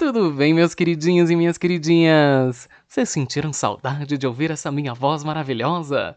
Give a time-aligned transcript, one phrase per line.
[0.00, 2.70] Tudo bem, meus queridinhos e minhas queridinhas?
[2.88, 6.16] Vocês sentiram saudade de ouvir essa minha voz maravilhosa?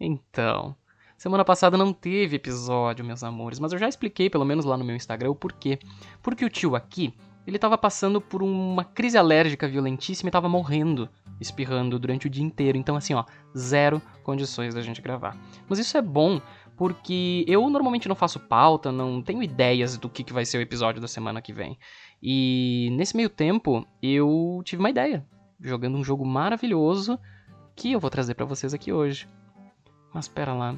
[0.00, 0.74] Então,
[1.16, 4.84] semana passada não teve episódio, meus amores, mas eu já expliquei, pelo menos lá no
[4.84, 5.78] meu Instagram, o porquê.
[6.20, 7.14] Porque o tio aqui,
[7.46, 11.08] ele tava passando por uma crise alérgica violentíssima e tava morrendo,
[11.40, 12.76] espirrando durante o dia inteiro.
[12.76, 13.24] Então, assim, ó,
[13.56, 15.36] zero condições da gente gravar.
[15.68, 16.42] Mas isso é bom
[16.76, 20.60] porque eu normalmente não faço pauta, não tenho ideias do que, que vai ser o
[20.60, 21.78] episódio da semana que vem.
[22.22, 25.24] E nesse meio tempo, eu tive uma ideia,
[25.60, 27.18] jogando um jogo maravilhoso
[27.76, 29.28] que eu vou trazer para vocês aqui hoje.
[30.12, 30.74] Mas pera lá.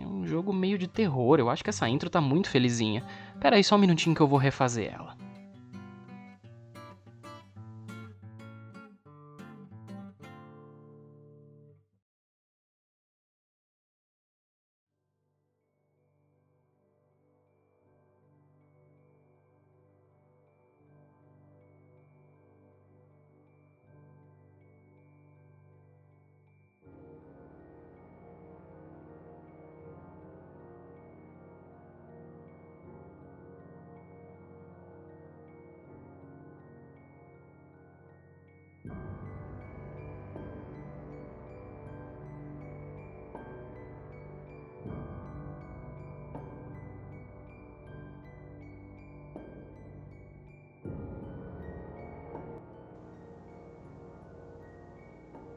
[0.00, 3.04] É um jogo meio de terror, eu acho que essa intro tá muito felizinha.
[3.38, 5.21] Pera aí só um minutinho que eu vou refazer ela.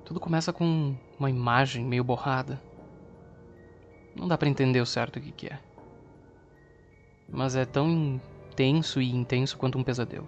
[0.05, 2.61] Tudo começa com uma imagem meio borrada.
[4.15, 5.59] Não dá para entender o certo o que, que é.
[7.27, 10.27] Mas é tão intenso e intenso quanto um pesadelo.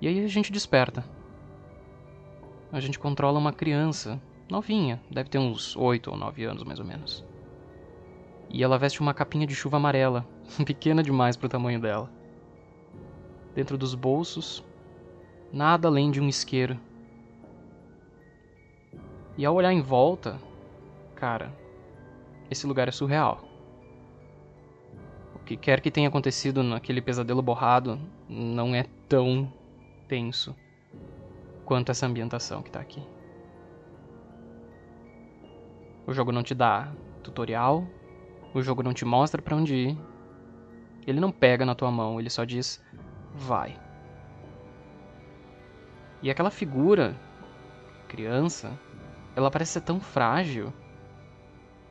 [0.00, 1.04] E aí a gente desperta.
[2.72, 6.84] A gente controla uma criança, novinha, deve ter uns 8 ou 9 anos mais ou
[6.84, 7.24] menos.
[8.48, 10.26] E ela veste uma capinha de chuva amarela,
[10.66, 12.10] pequena demais pro tamanho dela.
[13.54, 14.64] Dentro dos bolsos,
[15.52, 16.76] nada além de um isqueiro
[19.40, 20.38] e ao olhar em volta,
[21.14, 21.50] cara,
[22.50, 23.40] esse lugar é surreal.
[25.34, 29.50] O que quer que tenha acontecido naquele pesadelo borrado não é tão
[30.06, 30.54] tenso
[31.64, 33.02] quanto essa ambientação que tá aqui.
[36.06, 37.86] O jogo não te dá tutorial,
[38.52, 39.98] o jogo não te mostra para onde ir.
[41.06, 42.78] Ele não pega na tua mão, ele só diz
[43.34, 43.80] vai.
[46.20, 47.18] E aquela figura,
[48.06, 48.78] criança,
[49.34, 50.72] ela parece ser tão frágil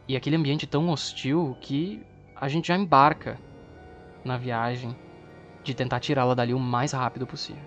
[0.08, 2.06] e aquele ambiente tão hostil que
[2.36, 3.40] a gente já embarca
[4.24, 4.96] na viagem
[5.64, 7.64] de tentar tirá-la dali o mais rápido possível.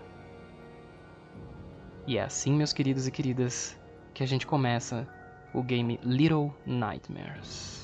[2.06, 3.78] E é assim, meus queridos e queridas,
[4.12, 5.06] que a gente começa
[5.54, 7.81] o game Little Nightmares.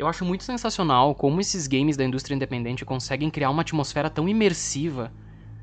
[0.00, 4.26] Eu acho muito sensacional como esses games da indústria independente conseguem criar uma atmosfera tão
[4.26, 5.12] imersiva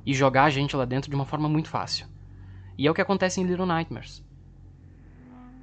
[0.05, 2.05] e jogar a gente lá dentro de uma forma muito fácil.
[2.77, 4.23] E é o que acontece em Little Nightmares.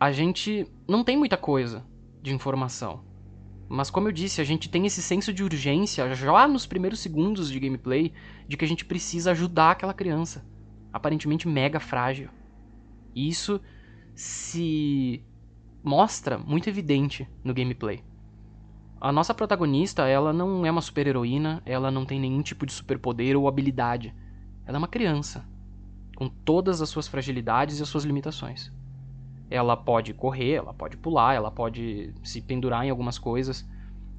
[0.00, 1.86] A gente não tem muita coisa
[2.20, 3.04] de informação.
[3.68, 7.52] Mas como eu disse, a gente tem esse senso de urgência já nos primeiros segundos
[7.52, 8.12] de gameplay
[8.48, 10.44] de que a gente precisa ajudar aquela criança,
[10.92, 12.28] aparentemente mega frágil.
[13.14, 13.60] E isso
[14.16, 15.22] se
[15.80, 18.02] mostra muito evidente no gameplay.
[19.00, 23.36] A nossa protagonista, ela não é uma super-heroína, ela não tem nenhum tipo de superpoder
[23.36, 24.14] ou habilidade.
[24.66, 25.44] Ela é uma criança,
[26.16, 28.72] com todas as suas fragilidades e as suas limitações.
[29.50, 33.68] Ela pode correr, ela pode pular, ela pode se pendurar em algumas coisas,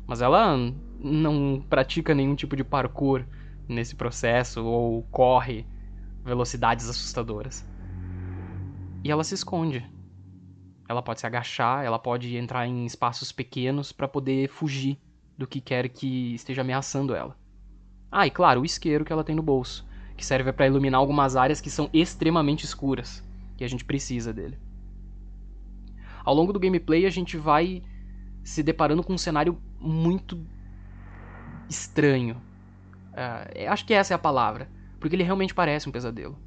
[0.05, 0.55] mas ela
[0.99, 3.25] não pratica nenhum tipo de parkour
[3.67, 5.65] nesse processo ou corre
[6.23, 7.67] velocidades assustadoras.
[9.03, 9.94] E ela se esconde.
[10.87, 14.99] Ela pode se agachar, ela pode entrar em espaços pequenos para poder fugir
[15.37, 17.35] do que quer que esteja ameaçando ela.
[18.11, 19.85] Ah, e claro, o isqueiro que ela tem no bolso,
[20.15, 23.23] que serve para iluminar algumas áreas que são extremamente escuras,
[23.57, 24.57] que a gente precisa dele.
[26.23, 27.83] Ao longo do gameplay a gente vai
[28.43, 30.39] se deparando com um cenário muito
[31.67, 32.41] estranho.
[33.11, 36.37] Uh, acho que essa é a palavra, porque ele realmente parece um pesadelo.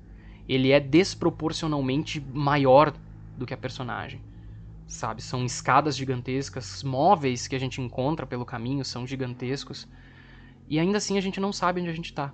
[0.49, 2.95] Ele é desproporcionalmente maior
[3.37, 4.21] do que a personagem.
[4.89, 9.87] Sabe, são escadas gigantescas, móveis que a gente encontra pelo caminho são gigantescos.
[10.67, 12.33] E ainda assim a gente não sabe onde a gente tá.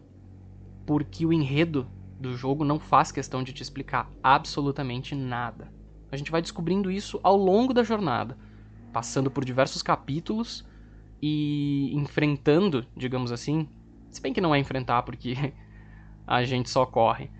[0.86, 1.86] Porque o enredo
[2.18, 5.68] do jogo não faz questão de te explicar absolutamente nada.
[6.12, 8.38] A gente vai descobrindo isso ao longo da jornada,
[8.92, 10.64] passando por diversos capítulos
[11.20, 13.68] e enfrentando, digamos assim,
[14.10, 15.34] se bem que não é enfrentar porque
[16.24, 17.30] a gente só corre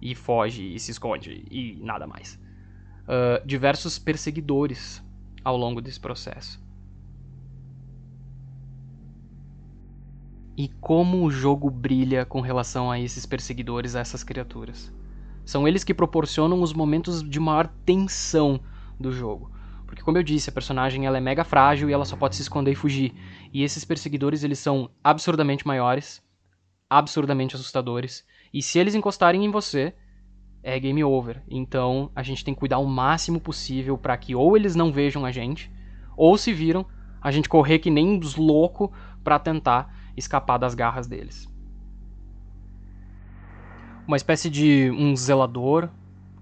[0.00, 2.41] e foge e se esconde e nada mais.
[3.02, 5.02] Uh, diversos perseguidores
[5.44, 6.62] ao longo desse processo.
[10.56, 14.92] E como o jogo brilha com relação a esses perseguidores, a essas criaturas.
[15.44, 18.60] São eles que proporcionam os momentos de maior tensão
[19.00, 19.50] do jogo.
[19.86, 22.42] Porque como eu disse, a personagem ela é mega frágil e ela só pode se
[22.42, 23.12] esconder e fugir.
[23.52, 26.22] E esses perseguidores, eles são absurdamente maiores,
[26.88, 28.24] absurdamente assustadores.
[28.54, 29.94] E se eles encostarem em você,
[30.62, 31.42] é game over.
[31.48, 35.24] Então, a gente tem que cuidar o máximo possível para que ou eles não vejam
[35.24, 35.70] a gente,
[36.16, 36.86] ou se viram,
[37.20, 38.90] a gente correr que nem os loucos
[39.22, 41.48] para tentar escapar das garras deles.
[44.06, 45.88] Uma espécie de um zelador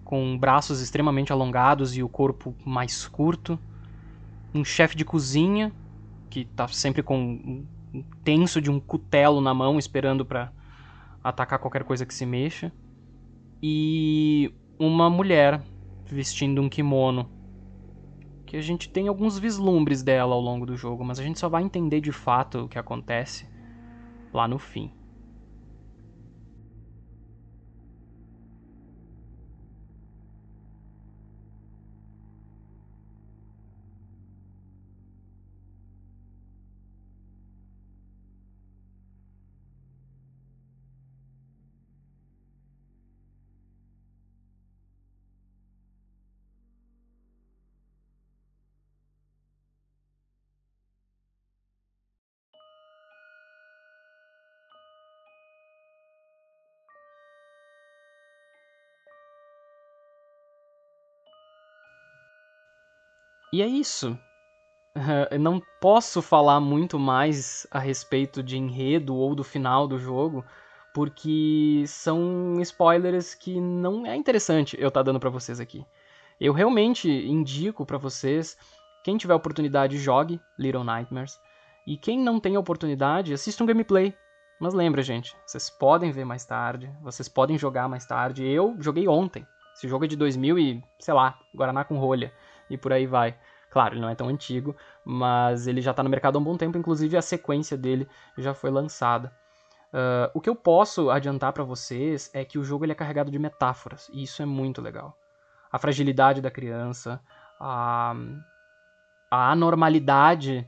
[0.05, 3.59] com braços extremamente alongados e o corpo mais curto.
[4.53, 5.73] Um chefe de cozinha
[6.29, 10.51] que tá sempre com um tenso de um cutelo na mão esperando para
[11.23, 12.73] atacar qualquer coisa que se mexa.
[13.63, 15.61] E uma mulher
[16.07, 17.29] vestindo um kimono
[18.47, 21.49] que a gente tem alguns vislumbres dela ao longo do jogo, mas a gente só
[21.49, 23.47] vai entender de fato o que acontece
[24.33, 24.91] lá no fim.
[63.53, 64.19] E é isso.
[65.31, 70.45] Eu não posso falar muito mais a respeito de enredo ou do final do jogo,
[70.95, 75.85] porque são spoilers que não é interessante eu estar tá dando para vocês aqui.
[76.41, 78.57] Eu realmente indico para vocês,
[79.05, 81.39] quem tiver oportunidade, jogue Little Nightmares.
[81.87, 84.15] E quem não tem oportunidade, assista um gameplay.
[84.61, 88.47] Mas lembra, gente, vocês podem ver mais tarde, vocês podem jogar mais tarde.
[88.47, 89.47] Eu joguei ontem.
[89.75, 92.33] Esse jogo é de 2000 e, sei lá, Guaraná com rolha
[92.71, 93.37] e por aí vai.
[93.71, 94.75] Claro, ele não é tão antigo,
[95.05, 98.55] mas ele já está no mercado há um bom tempo, inclusive a sequência dele já
[98.55, 99.33] foi lançada.
[99.93, 103.31] Uh, o que eu posso adiantar para vocês é que o jogo ele é carregado
[103.31, 105.17] de metáforas, e isso é muito legal.
[105.71, 107.21] A fragilidade da criança,
[107.61, 108.15] a,
[109.31, 110.67] a anormalidade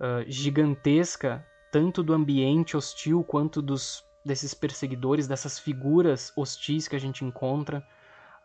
[0.00, 7.00] uh, gigantesca, tanto do ambiente hostil quanto dos desses perseguidores, dessas figuras hostis que a
[7.00, 7.86] gente encontra.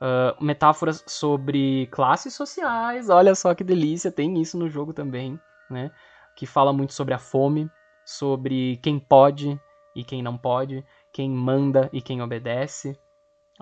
[0.02, 5.38] Uh, metáforas sobre classes sociais, olha só que delícia, tem isso no jogo também,
[5.70, 5.92] né?
[6.38, 7.70] Que fala muito sobre a fome,
[8.06, 9.60] sobre quem pode
[9.94, 12.98] e quem não pode, quem manda e quem obedece.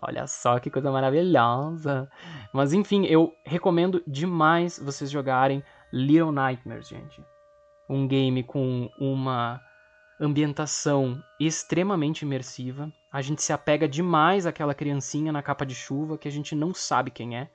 [0.01, 2.09] Olha só que coisa maravilhosa.
[2.53, 7.23] Mas enfim, eu recomendo demais vocês jogarem Little Nightmares, gente.
[7.89, 9.59] Um game com uma
[10.19, 12.91] ambientação extremamente imersiva.
[13.11, 16.73] A gente se apega demais àquela criancinha na capa de chuva que a gente não
[16.73, 17.49] sabe quem é.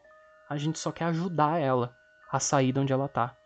[0.48, 1.94] A gente só quer ajudar ela
[2.30, 3.36] a sair de onde ela tá.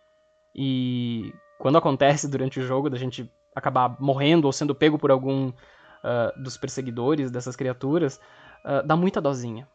[0.54, 5.48] E quando acontece durante o jogo da gente acabar morrendo ou sendo pego por algum
[5.48, 8.20] uh, dos perseguidores dessas criaturas,
[8.64, 9.66] uh, dá muita dozinha.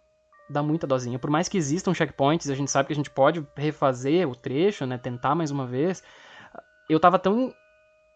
[0.49, 1.17] Dá muita dozinha.
[1.17, 4.85] Por mais que existam checkpoints, a gente sabe que a gente pode refazer o trecho,
[4.85, 6.03] né, tentar mais uma vez.
[6.89, 7.53] Eu tava tão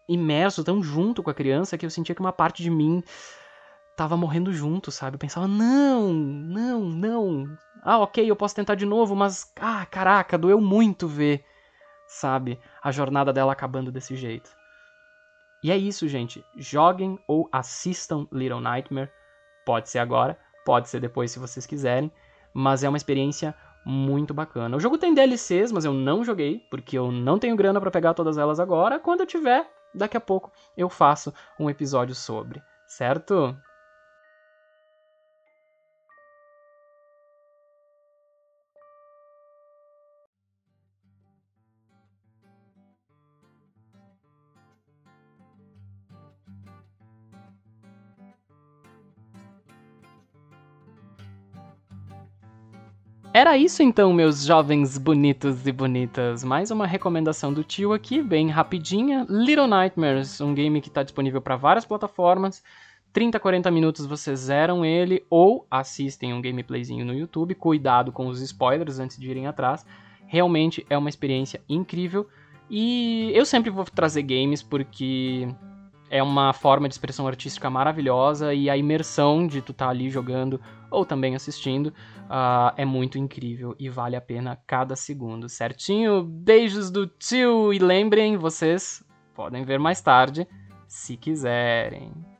[0.08, 3.02] imerso, tão junto com a criança, que eu sentia que uma parte de mim
[3.96, 5.14] tava morrendo junto, sabe?
[5.14, 7.58] Eu pensava, não, não, não.
[7.82, 11.44] Ah, ok, eu posso tentar de novo, mas, ah, caraca, doeu muito ver,
[12.06, 12.60] sabe?
[12.82, 14.50] A jornada dela acabando desse jeito.
[15.62, 16.44] E é isso, gente.
[16.56, 19.10] Joguem ou assistam Little Nightmare.
[19.64, 22.12] Pode ser agora, pode ser depois se vocês quiserem.
[22.52, 24.76] Mas é uma experiência muito bacana.
[24.76, 28.14] O jogo tem DLCs, mas eu não joguei, porque eu não tenho grana para pegar
[28.14, 28.98] todas elas agora.
[28.98, 33.56] Quando eu tiver, daqui a pouco eu faço um episódio sobre, certo?
[53.36, 56.42] Era isso então, meus jovens bonitos e bonitas.
[56.42, 59.26] Mais uma recomendação do tio aqui, bem rapidinha.
[59.28, 62.64] Little Nightmares, um game que está disponível para várias plataformas.
[63.12, 67.54] 30, 40 minutos vocês zeram ele ou assistem um gameplayzinho no YouTube.
[67.54, 69.84] Cuidado com os spoilers antes de irem atrás.
[70.26, 72.26] Realmente é uma experiência incrível.
[72.70, 75.46] E eu sempre vou trazer games porque
[76.10, 80.10] é uma forma de expressão artística maravilhosa e a imersão de tu estar tá ali
[80.10, 80.60] jogando
[80.90, 86.22] ou também assistindo uh, é muito incrível e vale a pena cada segundo, certinho?
[86.22, 90.46] Beijos do tio e lembrem, vocês podem ver mais tarde
[90.86, 92.35] se quiserem.